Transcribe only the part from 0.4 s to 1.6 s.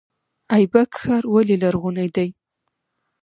ایبک ښار ولې